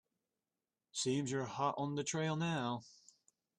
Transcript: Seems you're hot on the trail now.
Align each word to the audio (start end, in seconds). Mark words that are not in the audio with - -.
Seems 0.93 1.29
you're 1.29 1.45
hot 1.45 1.75
on 1.77 1.93
the 1.93 2.03
trail 2.03 2.35
now. 2.35 2.81